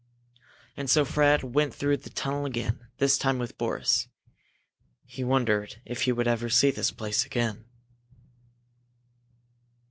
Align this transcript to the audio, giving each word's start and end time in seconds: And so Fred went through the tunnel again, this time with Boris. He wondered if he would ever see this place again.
And 0.75 0.89
so 0.89 1.05
Fred 1.05 1.43
went 1.43 1.75
through 1.75 1.97
the 1.97 2.09
tunnel 2.09 2.43
again, 2.45 2.87
this 2.97 3.19
time 3.19 3.37
with 3.37 3.59
Boris. 3.59 4.07
He 5.05 5.23
wondered 5.23 5.79
if 5.85 6.01
he 6.05 6.11
would 6.11 6.27
ever 6.27 6.49
see 6.49 6.71
this 6.71 6.89
place 6.89 7.23
again. 7.23 7.65